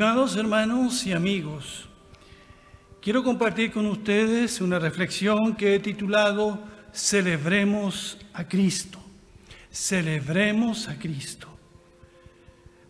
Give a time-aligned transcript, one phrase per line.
[0.00, 1.86] Estimados hermanos y amigos,
[3.02, 6.58] quiero compartir con ustedes una reflexión que he titulado
[6.90, 8.98] Celebremos a Cristo.
[9.70, 11.48] Celebremos a Cristo.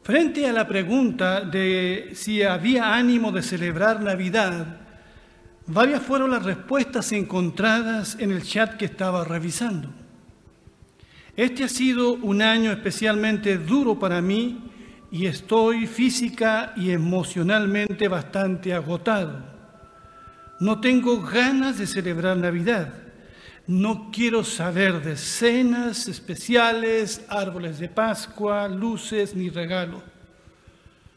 [0.05, 4.79] Frente a la pregunta de si había ánimo de celebrar Navidad,
[5.67, 9.91] varias fueron las respuestas encontradas en el chat que estaba revisando.
[11.35, 14.70] Este ha sido un año especialmente duro para mí
[15.11, 19.43] y estoy física y emocionalmente bastante agotado.
[20.61, 22.93] No tengo ganas de celebrar Navidad.
[23.67, 30.03] No quiero saber de cenas especiales, árboles de Pascua, luces ni regalos.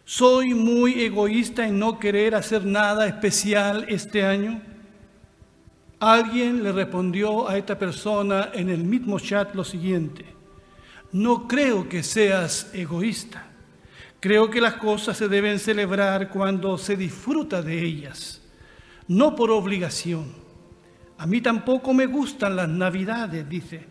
[0.05, 4.61] Soy muy egoísta en no querer hacer nada especial este año.
[5.99, 10.25] Alguien le respondió a esta persona en el mismo chat lo siguiente,
[11.13, 13.52] no creo que seas egoísta.
[14.23, 18.41] Creo que las cosas se deben celebrar cuando se disfruta de ellas,
[19.09, 20.31] no por obligación.
[21.17, 23.85] A mí tampoco me gustan las navidades, dice.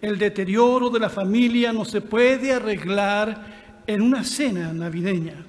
[0.00, 5.44] El deterioro de la familia no se puede arreglar en una cena navideña.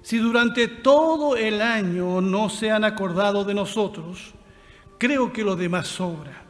[0.00, 4.32] Si durante todo el año no se han acordado de nosotros,
[4.96, 6.44] creo que lo demás sobra.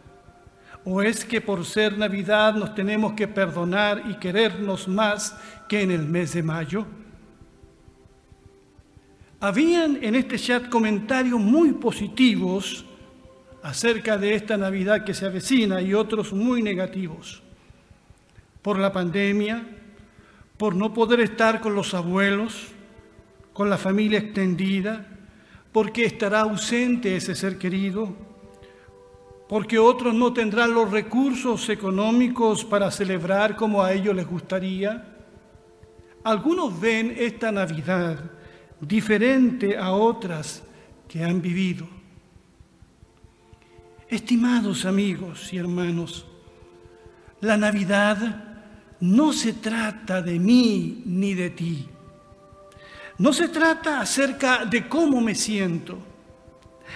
[0.84, 5.36] ¿O es que por ser Navidad nos tenemos que perdonar y querernos más
[5.68, 6.86] que en el mes de mayo?
[9.40, 12.84] Habían en este chat comentarios muy positivos
[13.62, 17.42] acerca de esta Navidad que se avecina y otros muy negativos.
[18.62, 19.66] Por la pandemia,
[20.56, 22.68] por no poder estar con los abuelos,
[23.52, 25.06] con la familia extendida,
[25.72, 28.14] porque estará ausente ese ser querido
[29.50, 35.04] porque otros no tendrán los recursos económicos para celebrar como a ellos les gustaría.
[36.22, 38.30] Algunos ven esta Navidad
[38.80, 40.62] diferente a otras
[41.08, 41.88] que han vivido.
[44.08, 46.26] Estimados amigos y hermanos,
[47.40, 48.68] la Navidad
[49.00, 51.88] no se trata de mí ni de ti.
[53.18, 56.09] No se trata acerca de cómo me siento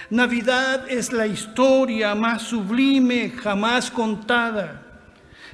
[0.09, 4.81] Navidad es la historia más sublime jamás contada.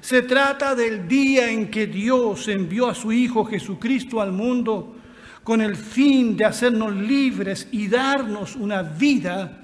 [0.01, 4.95] Se trata del día en que Dios envió a su Hijo Jesucristo al mundo
[5.43, 9.63] con el fin de hacernos libres y darnos una vida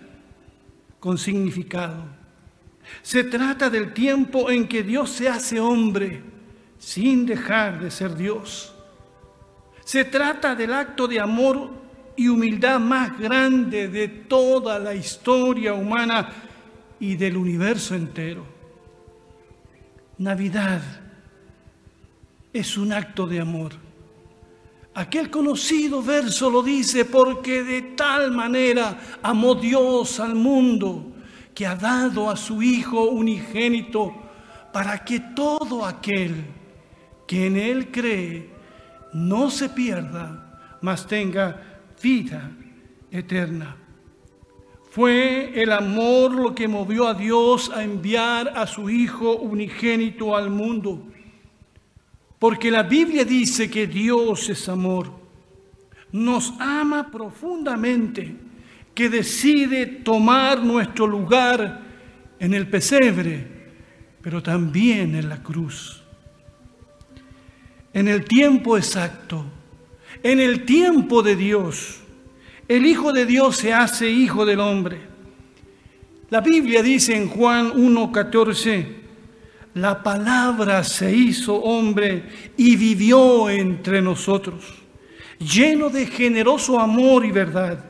[1.00, 2.06] con significado.
[3.02, 6.24] Se trata del tiempo en que Dios se hace hombre
[6.78, 8.74] sin dejar de ser Dios.
[9.84, 11.87] Se trata del acto de amor
[12.18, 16.30] y humildad más grande de toda la historia humana
[17.00, 18.44] y del universo entero.
[20.18, 20.82] Navidad
[22.52, 23.74] es un acto de amor.
[24.96, 31.12] Aquel conocido verso lo dice porque de tal manera amó Dios al mundo
[31.54, 34.12] que ha dado a su Hijo unigénito
[34.74, 36.46] para que todo aquel
[37.28, 38.50] que en Él cree
[39.14, 42.52] no se pierda, mas tenga vida
[43.12, 43.76] eterna.
[44.90, 50.50] Fue el amor lo que movió a Dios a enviar a su Hijo unigénito al
[50.50, 51.06] mundo.
[52.40, 55.12] Porque la Biblia dice que Dios es amor.
[56.12, 58.36] Nos ama profundamente,
[58.96, 61.82] que decide tomar nuestro lugar
[62.40, 63.46] en el pesebre,
[64.22, 66.04] pero también en la cruz.
[67.94, 69.46] En el tiempo exacto
[70.24, 72.02] en el tiempo de Dios.
[72.68, 75.00] El Hijo de Dios se hace Hijo del hombre.
[76.30, 78.86] La Biblia dice en Juan 1.14,
[79.76, 82.24] la palabra se hizo hombre
[82.58, 84.66] y vivió entre nosotros,
[85.40, 87.86] lleno de generoso amor y verdad.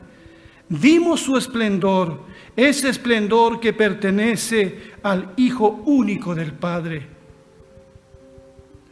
[0.68, 7.06] Vimos su esplendor, ese esplendor que pertenece al Hijo único del Padre.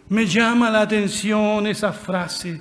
[0.08, 2.60] Me llama la atención esa frase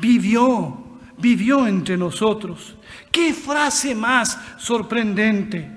[0.00, 0.76] vivió,
[1.18, 2.76] vivió entre nosotros.
[3.10, 5.68] ¿Qué frase más sorprendente?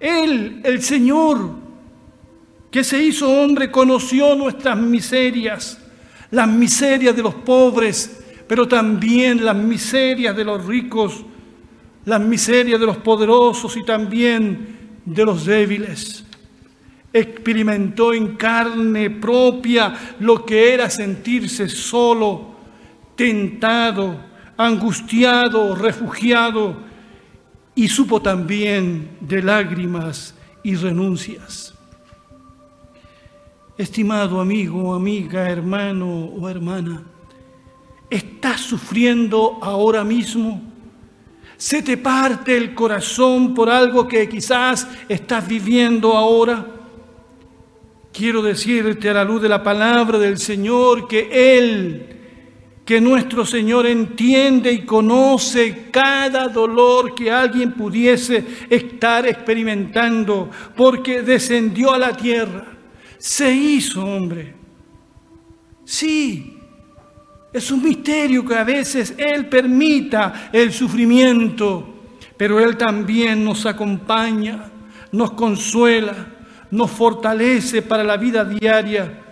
[0.00, 1.50] Él, el Señor,
[2.70, 5.80] que se hizo hombre, conoció nuestras miserias,
[6.30, 11.24] las miserias de los pobres, pero también las miserias de los ricos,
[12.04, 16.24] las miserias de los poderosos y también de los débiles.
[17.12, 22.57] Experimentó en carne propia lo que era sentirse solo,
[23.18, 24.24] tentado,
[24.56, 26.78] angustiado, refugiado,
[27.74, 31.74] y supo también de lágrimas y renuncias.
[33.76, 37.02] Estimado amigo, amiga, hermano o hermana,
[38.08, 40.62] es estás sufriendo ahora mismo?
[41.56, 46.64] ¿Se te parte el corazón por algo que quizás estás viviendo ahora?
[48.12, 52.17] Quiero decirte a la luz de la palabra del Señor que Él,
[52.88, 61.92] que nuestro Señor entiende y conoce cada dolor que alguien pudiese estar experimentando, porque descendió
[61.92, 62.64] a la tierra,
[63.18, 64.54] se hizo hombre.
[65.84, 66.56] Sí,
[67.52, 72.06] es un misterio que a veces Él permita el sufrimiento,
[72.38, 74.70] pero Él también nos acompaña,
[75.12, 76.14] nos consuela,
[76.70, 79.27] nos fortalece para la vida diaria,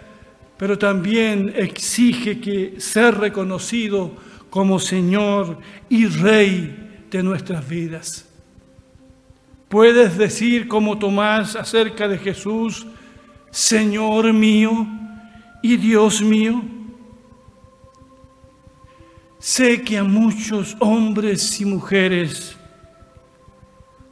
[0.56, 4.12] pero también exige que ser reconocido
[4.50, 5.58] como Señor
[5.88, 8.26] y Rey de nuestras vidas.
[9.68, 12.86] Puedes decir como Tomás acerca de Jesús,
[13.50, 14.86] Señor mío
[15.62, 16.62] y Dios mío.
[19.38, 22.56] Sé que a muchos hombres y mujeres,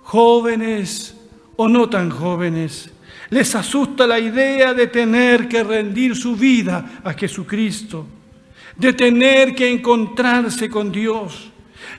[0.03, 1.17] jóvenes
[1.57, 2.91] o no tan jóvenes,
[3.31, 8.07] les asusta la idea de tener que rendir su vida a Jesucristo,
[8.77, 11.51] de tener que encontrarse con Dios,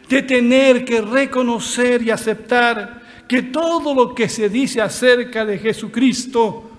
[0.08, 6.70] de tener que reconocer y aceptar que todo lo que se dice acerca de Jesucristo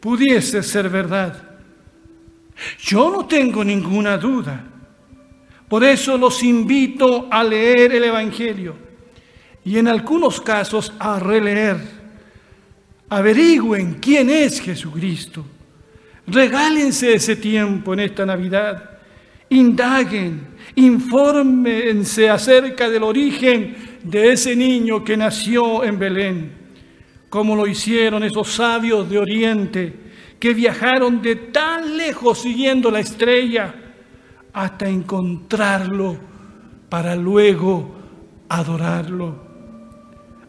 [0.00, 1.42] pudiese ser verdad.
[2.78, 4.72] Yo no tengo ninguna duda
[5.68, 8.76] por eso los invito a leer el Evangelio
[9.64, 11.95] y en algunos casos a releer.
[13.08, 15.44] Averigüen quién es Jesucristo.
[16.26, 18.98] Regálense ese tiempo en esta Navidad.
[19.48, 20.40] Indaguen,
[20.74, 26.52] infórmense acerca del origen de ese niño que nació en Belén,
[27.28, 30.06] como lo hicieron esos sabios de Oriente
[30.38, 33.74] que viajaron de tan lejos siguiendo la estrella
[34.52, 36.16] hasta encontrarlo
[36.88, 37.94] para luego
[38.48, 39.45] adorarlo.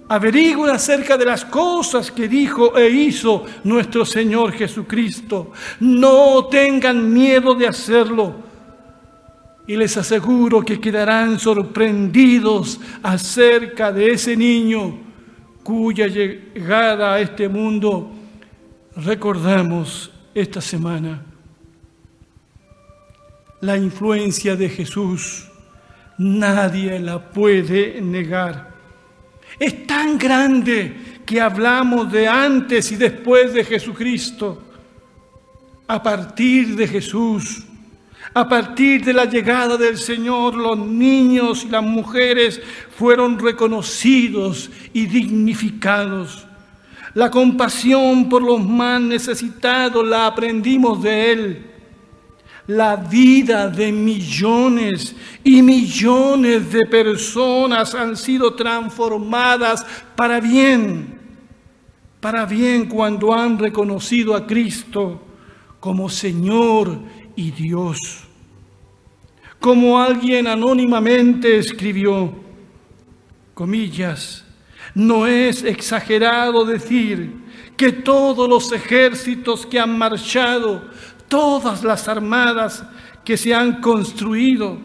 [0.09, 5.51] Averigüen acerca de las cosas que dijo e hizo nuestro Señor Jesucristo.
[5.79, 8.35] No tengan miedo de hacerlo.
[9.67, 14.97] Y les aseguro que quedarán sorprendidos acerca de ese niño
[15.63, 18.09] cuya llegada a este mundo
[18.95, 21.21] recordamos esta semana
[23.61, 25.47] la influencia de Jesús,
[26.17, 28.76] nadie la puede negar.
[29.59, 34.63] Es tan grande que hablamos de antes y después de Jesucristo.
[35.87, 37.63] A partir de Jesús,
[38.33, 42.61] a partir de la llegada del Señor, los niños y las mujeres
[42.97, 46.45] fueron reconocidos y dignificados.
[47.13, 51.66] La compasión por los más necesitados la aprendimos de Él
[52.67, 61.17] la vida de millones y millones de personas han sido transformadas para bien,
[62.19, 65.21] para bien cuando han reconocido a Cristo
[65.79, 66.99] como Señor
[67.37, 68.23] y Dios.
[69.59, 72.33] Como alguien anónimamente escribió,
[73.53, 74.45] comillas,
[74.93, 77.47] no es exagerado decir
[77.77, 80.89] que todos los ejércitos que han marchado
[81.27, 82.83] todas las armadas
[83.23, 84.77] que se han construido,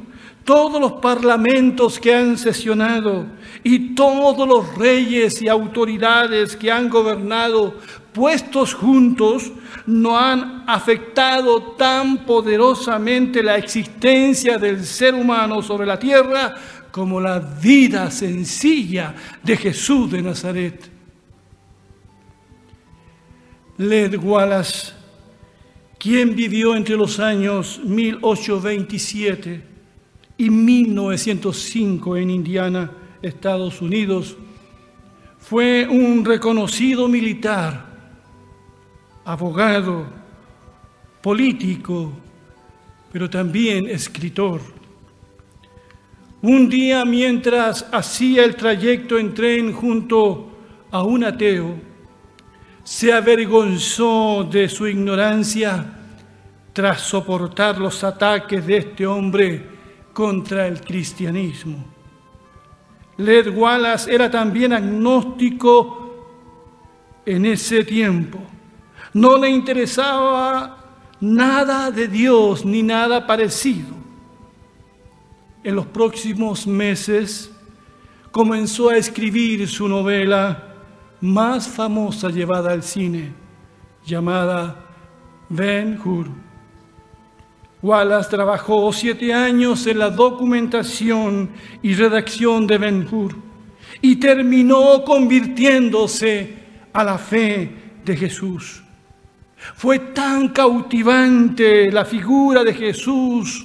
[0.45, 3.27] todos los parlamentos que han sesionado
[3.63, 7.75] y todos los reyes y autoridades que han gobernado
[8.13, 9.53] puestos juntos
[9.87, 16.55] no han afectado tan poderosamente la existencia del ser humano sobre la tierra
[16.91, 20.91] como la vida sencilla de Jesús de Nazaret.
[23.79, 25.02] Led Wallace
[26.03, 29.63] quien vivió entre los años 1827
[30.37, 32.91] y 1905 en Indiana,
[33.23, 34.37] Estados Unidos,
[35.39, 37.87] fue un reconocido militar,
[39.25, 40.07] abogado,
[41.23, 42.13] político,
[43.13, 44.61] pero también escritor.
[46.43, 50.51] Un día mientras hacía el trayecto en tren junto
[50.91, 51.92] a un ateo,
[52.85, 55.85] se avergonzó de su ignorancia
[56.73, 59.67] tras soportar los ataques de este hombre
[60.13, 61.85] contra el cristianismo.
[63.19, 66.03] Led Wallace era también agnóstico
[67.25, 68.39] en ese tiempo.
[69.13, 70.79] No le interesaba
[71.21, 73.95] nada de Dios ni nada parecido.
[75.63, 77.53] En los próximos meses
[78.33, 80.72] comenzó a escribir su novela
[81.23, 83.33] más famosa llevada al cine,
[84.05, 84.85] llamada
[85.49, 86.27] Ben Hur.
[87.81, 91.51] Wallace trabajó siete años en la documentación
[91.81, 93.37] y redacción de Ben Hur
[94.01, 96.57] y terminó convirtiéndose
[96.93, 97.71] a la fe
[98.05, 98.83] de Jesús.
[99.77, 103.65] Fue tan cautivante la figura de Jesús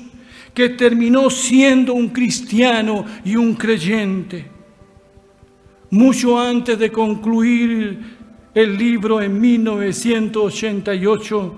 [0.54, 4.57] que terminó siendo un cristiano y un creyente.
[5.90, 8.18] Mucho antes de concluir
[8.54, 11.56] el libro en 1988,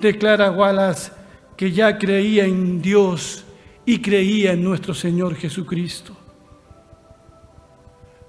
[0.00, 1.12] declara Wallace
[1.56, 3.44] que ya creía en Dios
[3.84, 6.16] y creía en nuestro Señor Jesucristo.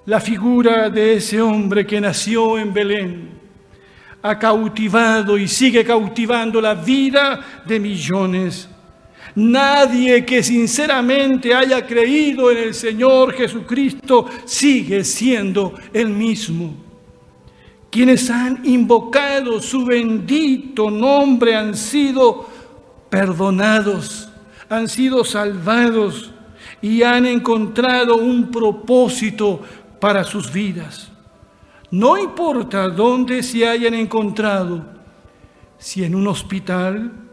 [0.06, 3.30] La figura de ese hombre que nació en Belén
[4.22, 8.70] ha cautivado y sigue cautivando la vida de millones.
[9.40, 16.74] Nadie que sinceramente haya creído en el Señor Jesucristo sigue siendo el mismo.
[17.90, 22.50] Quienes han invocado su bendito nombre han sido
[23.10, 24.30] perdonados,
[24.68, 26.32] han sido salvados
[26.82, 29.62] y han encontrado un propósito
[30.02, 31.14] para sus vidas.
[31.92, 34.86] No importa dónde se hayan encontrado,
[35.78, 37.29] si en un hospital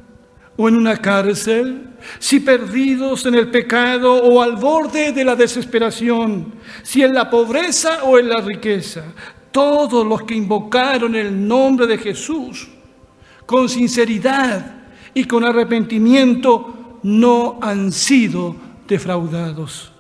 [0.57, 6.55] o en una cárcel, si perdidos en el pecado o al borde de la desesperación,
[6.83, 9.05] si en la pobreza o en la riqueza,
[9.51, 12.69] todos los que invocaron el nombre de Jesús
[13.45, 14.85] con sinceridad
[15.15, 19.93] y con arrepentimiento no han sido defraudados.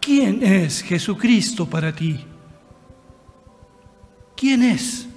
[0.00, 2.24] ¿Quién es Jesucristo para ti?
[4.36, 5.08] ¿Quién es?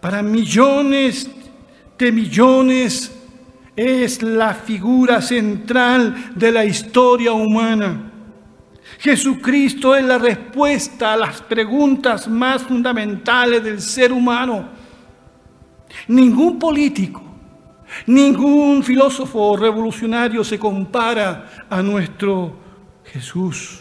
[0.00, 1.30] Para millones
[1.98, 3.14] de millones
[3.76, 8.10] es la figura central de la historia humana.
[8.98, 14.68] Jesucristo es la respuesta a las preguntas más fundamentales del ser humano.
[16.08, 17.22] Ningún político,
[18.06, 22.56] ningún filósofo revolucionario se compara a nuestro
[23.04, 23.80] Jesús.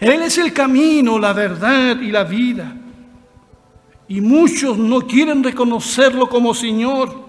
[0.00, 2.76] Él es el camino, la verdad y la vida.
[4.12, 7.28] Y muchos no quieren reconocerlo como Señor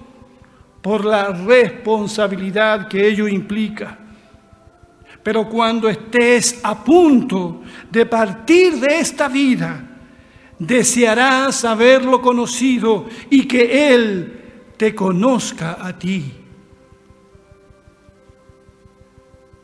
[0.81, 3.97] por la responsabilidad que ello implica.
[5.23, 9.81] Pero cuando estés a punto de partir de esta vida,
[10.59, 14.41] desearás haberlo conocido y que Él
[14.75, 16.33] te conozca a ti.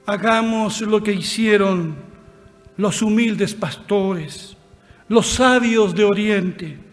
[0.05, 1.97] Hagamos lo que hicieron
[2.77, 4.55] los humildes pastores,
[5.09, 6.88] los sabios de Oriente.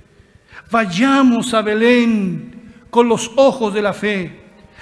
[0.70, 4.40] Vayamos a Belén con los ojos de la fe.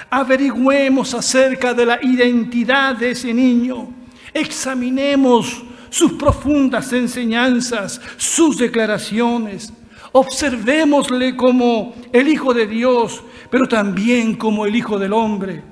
[0.09, 3.89] Averigüemos acerca de la identidad de ese niño.
[4.33, 9.73] Examinemos sus profundas enseñanzas, sus declaraciones.
[10.13, 15.63] Observémosle como el Hijo de Dios, pero también como el Hijo del Hombre.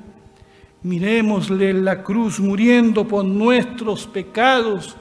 [0.82, 4.96] Miremosle en la cruz muriendo por nuestros pecados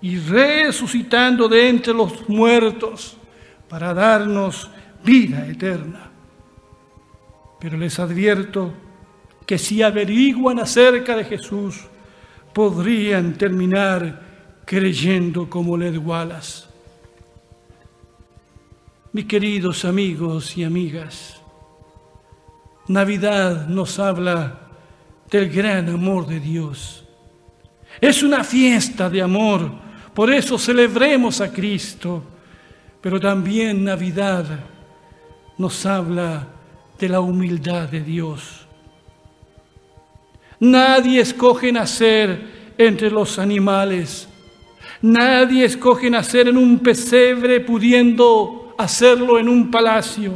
[0.00, 3.18] y resucitando de entre los muertos
[3.68, 4.70] para darnos
[5.04, 6.10] vida eterna.
[7.60, 8.72] Pero les advierto
[9.46, 11.84] que si averiguan acerca de Jesús,
[12.52, 14.22] podrían terminar
[14.64, 16.64] creyendo como Led Wallace.
[19.12, 21.40] Mis queridos amigos y amigas,
[22.88, 24.60] Navidad nos habla
[25.30, 27.04] del gran amor de Dios.
[28.00, 29.70] Es una fiesta de amor,
[30.12, 32.22] por eso celebremos a Cristo,
[33.04, 34.46] pero también Navidad
[35.58, 36.48] nos habla
[36.98, 38.66] de la humildad de Dios.
[40.58, 44.28] Nadie escoge nacer entre los animales
[45.04, 50.32] Nadie escoge nacer en un pesebre pudiendo hacerlo en un palacio.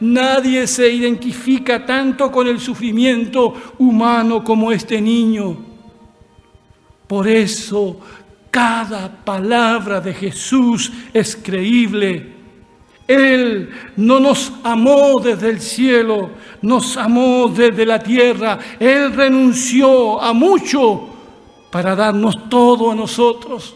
[0.00, 5.56] Nadie se identifica tanto con el sufrimiento humano como este niño.
[7.06, 8.00] Por eso
[8.54, 12.34] cada palabra de Jesús es creíble.
[13.04, 16.30] Él no nos amó desde el cielo,
[16.62, 18.60] nos amó desde la tierra.
[18.78, 21.08] Él renunció a mucho
[21.72, 23.74] para darnos todo a nosotros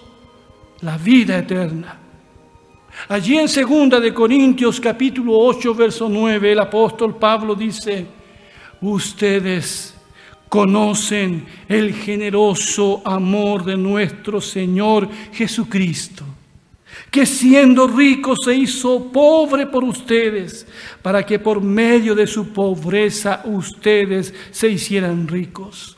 [0.82, 1.98] la vida eterna.
[3.08, 8.06] Allí en segunda de Corintios capítulo 8 verso 9 el apóstol Pablo dice,
[8.80, 9.97] ustedes
[10.48, 16.24] conocen el generoso amor de nuestro Señor Jesucristo,
[17.10, 20.66] que siendo rico se hizo pobre por ustedes,
[21.02, 25.96] para que por medio de su pobreza ustedes se hicieran ricos.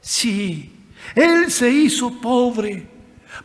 [0.00, 0.70] Sí,
[1.14, 2.94] Él se hizo pobre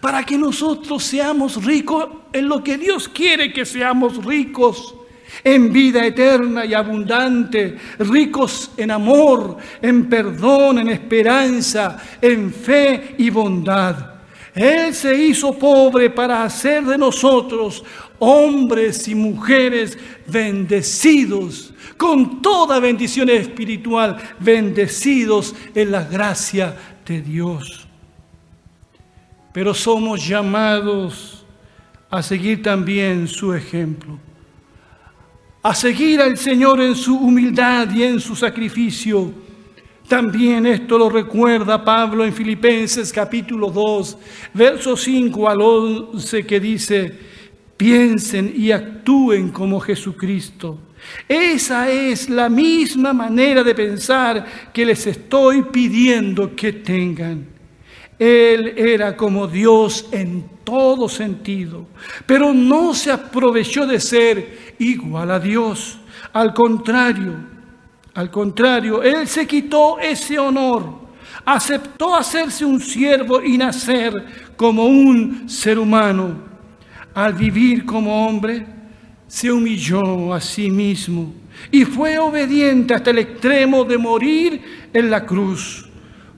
[0.01, 4.95] para que nosotros seamos ricos en lo que Dios quiere que seamos ricos.
[5.43, 13.29] En vida eterna y abundante, ricos en amor, en perdón, en esperanza, en fe y
[13.29, 14.19] bondad.
[14.53, 17.84] Él se hizo pobre para hacer de nosotros
[18.19, 27.88] hombres y mujeres bendecidos, con toda bendición espiritual, bendecidos en la gracia de Dios.
[29.53, 31.46] Pero somos llamados
[32.10, 34.19] a seguir también su ejemplo,
[35.61, 39.33] a seguir al Señor en su humildad y en su sacrificio.
[40.07, 44.17] También esto lo recuerda Pablo en Filipenses capítulo 2,
[44.53, 47.13] verso 5 al 11 que dice,
[47.77, 50.79] piensen y actúen como Jesucristo.
[51.27, 57.58] Esa es la misma manera de pensar que les estoy pidiendo que tengan.
[58.19, 61.88] Él era como Dios en todo sentido,
[62.25, 65.97] pero no se aprovechó de ser igual a Dios.
[66.33, 67.33] Al contrario,
[68.13, 70.99] al contrario, Él se quitó ese honor,
[71.45, 76.49] aceptó hacerse un siervo y nacer como un ser humano
[77.13, 78.65] al vivir como hombre,
[79.27, 81.33] se humilló a sí mismo
[81.71, 85.88] y fue obediente hasta el extremo de morir en la cruz.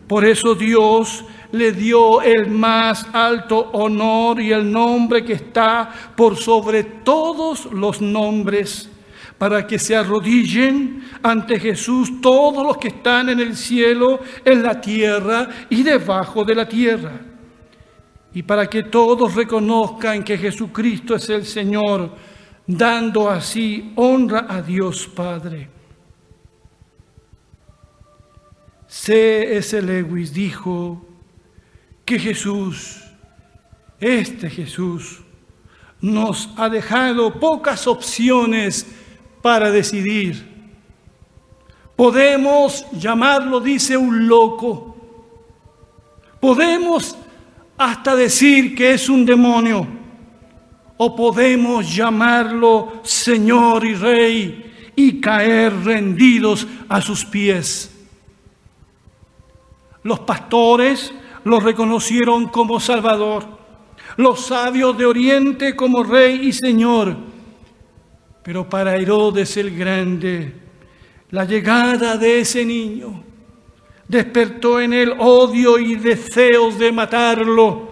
[0.07, 6.37] Por eso Dios le dio el más alto honor y el nombre que está por
[6.37, 8.89] sobre todos los nombres,
[9.37, 14.79] para que se arrodillen ante Jesús todos los que están en el cielo, en la
[14.79, 17.11] tierra y debajo de la tierra
[18.33, 22.11] y para que todos reconozcan que Jesucristo es el Señor,
[22.65, 25.69] dando así honra a Dios Padre.
[28.87, 29.81] C.S.
[29.81, 31.05] Lewis dijo
[32.11, 32.97] que Jesús,
[33.97, 35.21] este Jesús,
[36.01, 38.85] nos ha dejado pocas opciones
[39.41, 40.45] para decidir.
[41.95, 44.97] Podemos llamarlo, dice, un loco.
[46.41, 47.15] Podemos
[47.77, 49.87] hasta decir que es un demonio.
[50.97, 57.89] O podemos llamarlo Señor y Rey y caer rendidos a sus pies.
[60.03, 63.45] Los pastores lo reconocieron como Salvador,
[64.17, 67.15] los sabios de Oriente como Rey y Señor.
[68.43, 70.53] Pero para Herodes el Grande,
[71.29, 73.23] la llegada de ese niño
[74.07, 77.89] despertó en él odio y deseos de matarlo,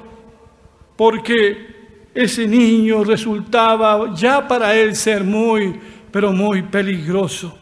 [0.97, 5.79] porque ese niño resultaba ya para él ser muy,
[6.11, 7.57] pero muy peligroso.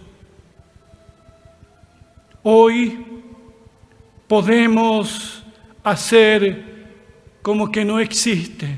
[2.42, 3.06] Hoy
[4.28, 5.44] podemos
[5.92, 6.78] hacer
[7.42, 8.78] como que no existe.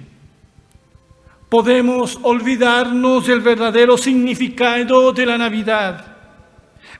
[1.49, 6.09] Podemos olvidarnos del verdadero significado de la Navidad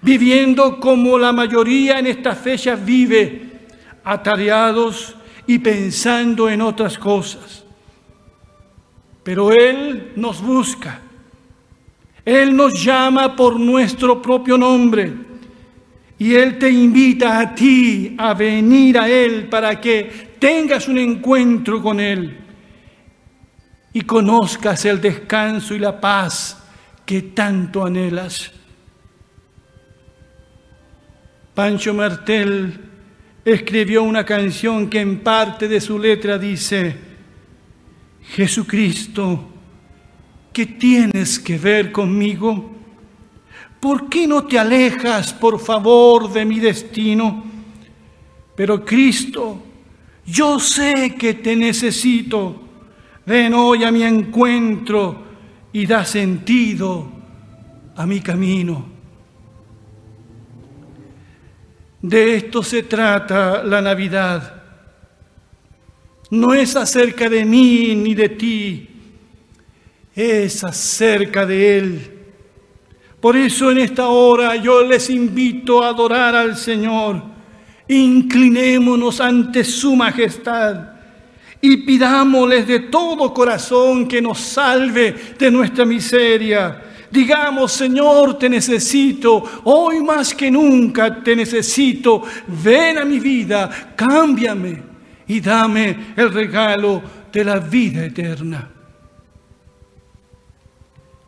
[0.02, 3.68] viviendo como la mayoría en estas fechas vive,
[4.04, 7.66] atareados y pensando en otras cosas.
[9.24, 11.02] Pero Él nos busca,
[12.24, 15.29] Él nos llama por nuestro propio nombre
[16.20, 21.82] y Él te invita a ti a venir a Él para que tengas un encuentro
[21.82, 22.38] con Él
[23.94, 26.62] y conozcas el descanso y la paz
[27.06, 28.52] que tanto anhelas.
[31.54, 32.80] Pancho Martel
[33.46, 36.96] escribió una canción que en parte de su letra dice,
[38.24, 39.50] Jesucristo,
[40.52, 42.79] ¿qué tienes que ver conmigo?
[43.80, 47.44] ¿Por qué no te alejas, por favor, de mi destino?
[48.56, 49.64] Pero Cristo,
[50.26, 52.62] yo sé que te necesito.
[53.26, 55.24] Ven hoy a mi encuentro
[55.72, 57.08] y da sentido
[57.96, 58.86] a mi camino.
[62.02, 64.62] De esto se trata la Navidad.
[66.32, 68.90] No es acerca de mí ni de ti,
[70.16, 72.19] es acerca de Él.
[73.20, 77.22] Por eso en esta hora yo les invito a adorar al Señor.
[77.88, 80.94] Inclinémonos ante su majestad
[81.62, 89.62] y pidámosles de todo corazón que nos salve de nuestra miseria Digamos, Señor, te necesito,
[89.64, 92.24] hoy más que nunca te necesito,
[92.64, 94.84] ven a mi vida, cámbiame
[95.28, 97.02] y dame el regalo
[97.32, 98.70] de la vida eterna.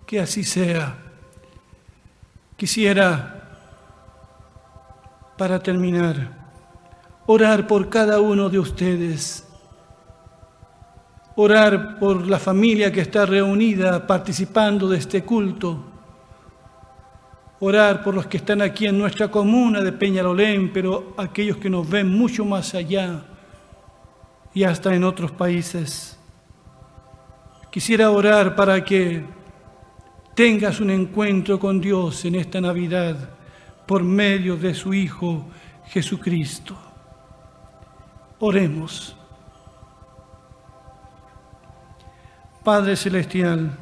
[0.05, 1.00] Que así sea.
[2.61, 3.41] Quisiera,
[5.35, 6.29] para terminar,
[7.25, 9.47] orar por cada uno de ustedes
[11.37, 15.83] orar por la familia que está reunida participando de este culto,
[17.61, 21.89] orar por los que están aquí en nuestra comuna de Peñalolén, pero aquellos que nos
[21.89, 23.23] ven mucho más allá
[24.53, 26.15] y hasta en otros países.
[27.71, 29.40] Quisiera orar para que
[30.41, 33.29] tengas un encuentro con Dios en esta Navidad
[33.85, 35.45] por medio de su Hijo
[35.85, 36.75] Jesucristo.
[38.39, 39.15] Oremos.
[42.63, 43.77] Padre Celestial,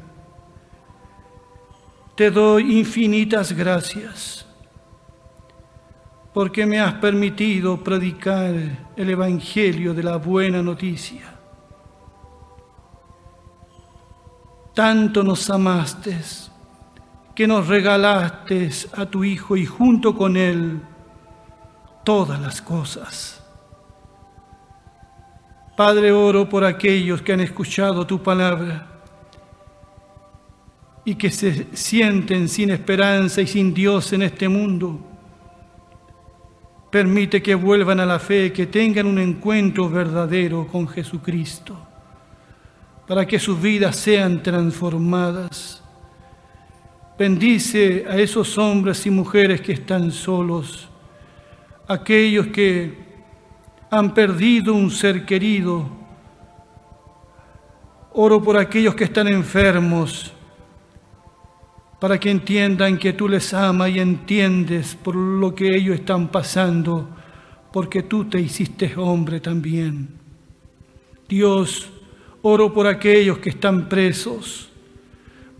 [2.14, 4.44] te doy infinitas gracias
[6.34, 8.54] porque me has permitido predicar
[8.96, 11.38] el Evangelio de la buena noticia.
[14.74, 16.49] Tanto nos amaste
[17.40, 20.78] que nos regalaste a tu Hijo y junto con Él
[22.04, 23.42] todas las cosas.
[25.74, 28.86] Padre, oro por aquellos que han escuchado tu palabra
[31.02, 35.00] y que se sienten sin esperanza y sin Dios en este mundo.
[36.90, 41.74] Permite que vuelvan a la fe, que tengan un encuentro verdadero con Jesucristo,
[43.08, 45.79] para que sus vidas sean transformadas.
[47.20, 50.88] Bendice a esos hombres y mujeres que están solos,
[51.86, 52.94] aquellos que
[53.90, 55.86] han perdido un ser querido.
[58.14, 60.32] Oro por aquellos que están enfermos
[62.00, 67.06] para que entiendan que tú les amas y entiendes por lo que ellos están pasando,
[67.70, 70.08] porque tú te hiciste hombre también.
[71.28, 71.90] Dios,
[72.40, 74.69] oro por aquellos que están presos,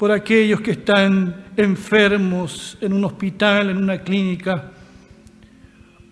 [0.00, 4.72] por aquellos que están enfermos en un hospital, en una clínica.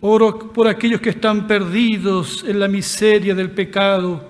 [0.02, 4.28] Oro por aquellos que están perdidos en la miseria del pecado.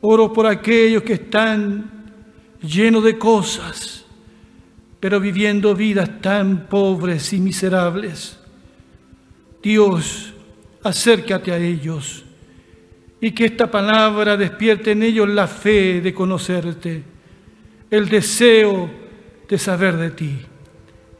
[0.00, 2.10] Oro por aquellos que están
[2.60, 4.04] llenos de cosas
[4.98, 8.36] pero viviendo vidas tan pobres y miserables.
[9.62, 10.34] Dios,
[10.82, 12.24] acércate a ellos
[13.20, 17.13] y que esta palabra despierte en ellos la fe de conocerte,
[17.90, 18.90] el deseo
[19.48, 20.38] de saber de ti.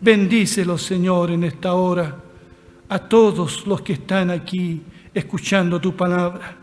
[0.01, 2.17] Bendícelos, Señor, en esta hora,
[2.89, 6.57] a todos los que están aquí escuchando tu palabra.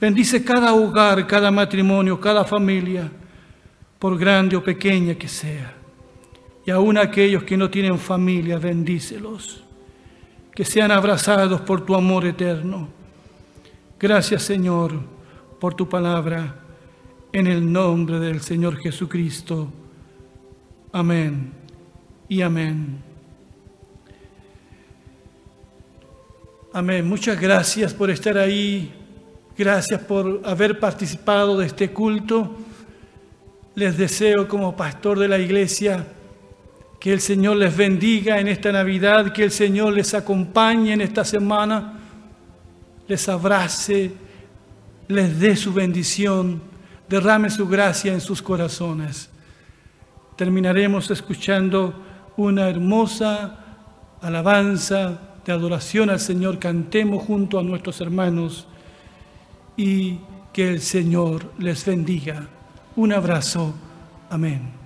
[0.00, 3.10] Bendice cada hogar, cada matrimonio, cada familia,
[3.98, 5.78] por grande o pequeña que sea
[6.68, 9.64] y aún aquellos que no tienen familia, bendícelos,
[10.54, 12.90] que sean abrazados por tu amor eterno.
[13.98, 14.92] Gracias Señor
[15.58, 16.56] por tu palabra,
[17.32, 19.68] en el nombre del Señor Jesucristo.
[20.92, 21.52] Amén
[22.28, 23.02] y amén.
[26.72, 27.06] Amén.
[27.08, 28.92] Muchas gracias por estar ahí.
[29.56, 32.56] Gracias por haber participado de este culto.
[33.74, 36.06] Les deseo como pastor de la iglesia
[37.00, 41.24] que el Señor les bendiga en esta Navidad, que el Señor les acompañe en esta
[41.24, 41.94] semana,
[43.06, 44.12] les abrace,
[45.06, 46.60] les dé su bendición,
[47.08, 49.30] derrame su gracia en sus corazones.
[50.36, 51.94] Terminaremos escuchando
[52.36, 53.58] una hermosa
[54.20, 56.58] alabanza de adoración al Señor.
[56.58, 58.66] Cantemos junto a nuestros hermanos
[59.76, 60.18] y
[60.52, 62.48] que el Señor les bendiga.
[62.96, 63.74] Un abrazo.
[64.30, 64.77] Amén.